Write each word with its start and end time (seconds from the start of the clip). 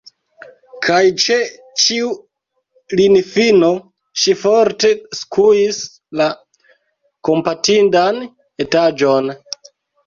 Kaj 0.85 1.01
ĉe 1.23 1.35
ĉiu 1.83 2.07
linifino 3.01 3.71
ŝi 4.23 4.35
forte 4.47 4.93
skuis 5.21 5.83
la 6.23 6.33
kompatindan 7.31 8.23
etaĵon. 8.67 9.33